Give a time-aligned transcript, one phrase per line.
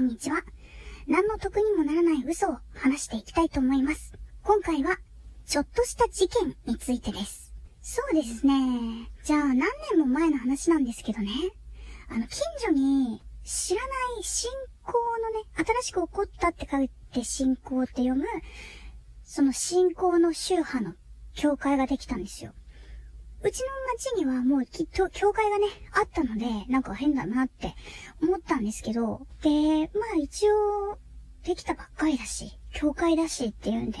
[0.00, 0.42] こんにちは。
[1.06, 4.14] 何の得にもならない嘘を話していきたいと思います。
[4.42, 4.96] 今回は、
[5.44, 7.52] ちょっとした事件についてです。
[7.82, 9.10] そうですね。
[9.24, 9.58] じゃあ何
[9.90, 11.28] 年も前の話なんですけどね。
[12.08, 13.88] あの、近所に、知らな
[14.20, 14.50] い信
[14.84, 14.92] 仰
[15.34, 18.24] のね、新しく起こったって書いて信仰って読む、
[19.22, 20.94] その信仰の宗派の
[21.34, 22.54] 教会ができたんですよ。
[23.42, 27.74] うちの町にはもうきっと教会がね、あったので、なんか変だなって
[28.22, 30.98] 思ったんですけど、で、まあ一応、
[31.42, 33.98] できたばっかりだし、教会だしっていうんで、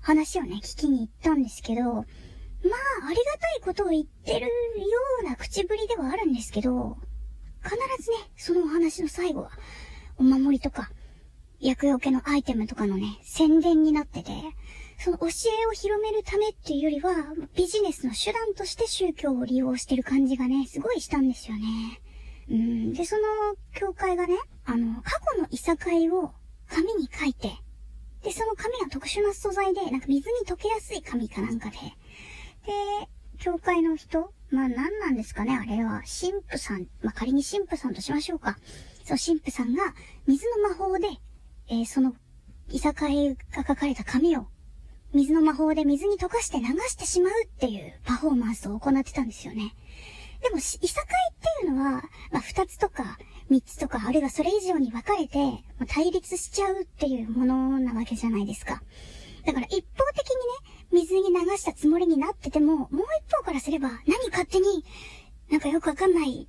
[0.00, 2.04] 話をね、聞きに行ったんですけど、まあ、
[3.06, 4.50] ありがたいことを言ってるよ
[5.22, 6.96] うな口ぶりではあるんですけど、
[7.62, 9.50] 必ずね、そのお話の最後は、
[10.16, 10.90] お守りとか、
[11.62, 14.32] 薬用系のアイテムとかのね、宣伝になってて、
[14.98, 17.14] その教えを広めるためっていうよりは、
[17.56, 22.00] ビジネスの手段として宗教を利用してる感じがね、すごいしたんですよね。
[22.50, 22.92] うん。
[22.92, 23.22] で、その
[23.74, 26.32] 教会がね、あの、過去のいさかいを
[26.68, 27.52] 紙に書いて、
[28.22, 36.02] で、その紙は特殊な素材で、なんか水に溶けやすい紙かなんかで、で、教会の人、まあ何なんですかね、あれは。
[36.02, 38.56] 神父さん、まあ仮に神父さんとしましょうか。
[39.04, 39.94] そう、神父さんが
[40.26, 41.08] 水の魔法で、
[41.72, 42.12] えーその、
[42.68, 44.44] いさかいが書かれた紙を
[45.14, 49.74] 水の魔法で水に溶かして流してしまうっていうパフォーマンスを行ってたんですよね。
[50.42, 53.16] でも、しいさかいっていうのは、まあ、二つとか
[53.48, 55.38] 三つとか、あるいはそれ以上に分かれて、
[55.78, 58.82] ま対立しちゃうっていうものなわけじゃないですか。
[59.46, 60.28] だから一方的
[60.92, 62.88] にね、水に流したつもりになってても、もう
[63.26, 64.84] 一方からすれば、何勝手に、
[65.50, 66.46] なんかよくわかんない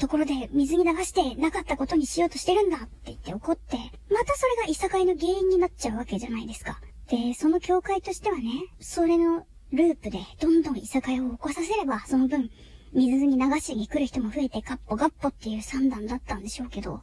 [0.00, 3.78] ところで水に流してなかったことにしようとしてるんだって言って怒って、
[4.14, 6.80] またそれがいさかいの原因になっちゃうわけじゃないですか。
[7.08, 8.44] で、その教会としてはね、
[8.78, 12.48] それのループでどんどんいさかいを起こさせれば、その分、
[12.92, 17.02] 水に流しに来る人も増えてガッポガッポっていう算段だったんでしょうけど、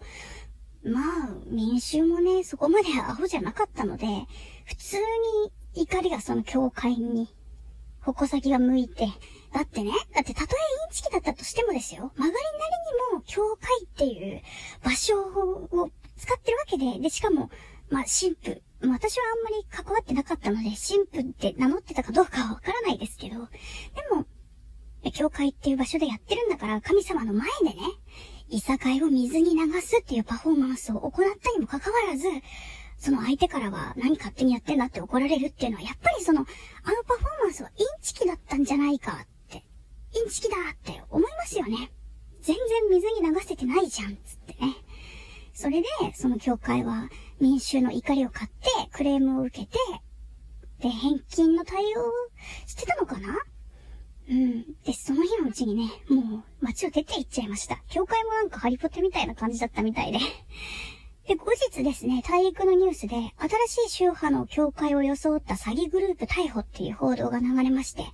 [0.84, 4.08] まあ、民衆もね、そこまでアホじゃなかったので、
[4.66, 4.98] 普通
[5.76, 7.28] に怒りがその教会に、
[8.00, 9.08] 矛先が向いて、
[9.54, 12.40] だってね、だってたとえインチキだったとしてもですよ、曲がりなり
[13.12, 14.42] にも教会っていう
[14.84, 15.90] 場所を
[16.32, 17.50] 使ってるわけで、で、しかも、
[17.90, 20.76] まあ、神父、私はあんまり関わってなかったので、神
[21.08, 23.50] 父って名乗ってたかどうかはわからないですけど、で
[24.16, 24.26] も、
[25.14, 27.76] 教会っていう場所でやってるんだから、神様の前でね、
[28.50, 32.28] いさかいを水に流すっていうパフォーマンスを行ったにもかかわらず、
[32.98, 36.48] その相手からは何勝手にやってんだって怒られるっていうのは、やっぱりその、あの
[37.04, 39.64] パフォーマンスはインチキだったんじゃないかって、
[40.14, 41.92] インチキだって思いますよね。
[42.42, 44.76] 全然水に流せてないじゃん、つってね。
[45.62, 47.08] それで、その教会は
[47.40, 49.78] 民衆の怒りを買って、クレームを受けて、
[50.80, 52.12] で、返金の対応を
[52.66, 53.38] してたのかな？
[54.28, 54.64] うん。
[54.84, 57.80] で、その日のうちにね、もう街を出て行っちゃいました。
[57.90, 60.18] 教会もなんかハリポテみたいな感じだったみたいで。
[61.30, 63.16] で、後日ですね、大陸のニュースで、
[63.68, 68.06] 新しい宗派の教会を装った詐欺グループ逮捕っていう報道が流れまして、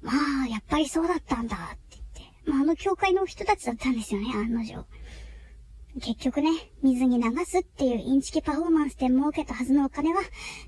[0.00, 0.12] ま
[0.44, 4.86] あ、やっぱりそうだったんだって言って、まあ、あの教会の人たちだったんですよね、案の定。
[6.00, 6.50] 結局ね、
[6.82, 10.20] 水に流すっていうインチキパフォーマンスで儲けたはずのお金は、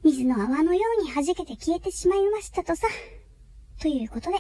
[0.02, 2.86] 水の泡のように弾けて消えてしまいましたとさ。
[3.80, 4.38] ということで、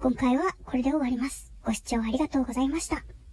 [0.00, 1.52] 今回はこれで終わります。
[1.64, 3.04] ご視聴ありがとうございました。